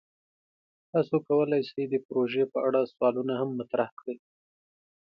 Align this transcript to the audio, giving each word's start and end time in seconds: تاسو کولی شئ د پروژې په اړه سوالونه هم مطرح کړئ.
تاسو 0.91 1.15
کولی 1.27 1.61
شئ 1.69 1.83
د 1.89 1.95
پروژې 2.07 2.43
په 2.53 2.59
اړه 2.67 2.89
سوالونه 2.91 3.33
هم 3.41 3.49
مطرح 3.59 3.89
کړئ. 3.99 4.17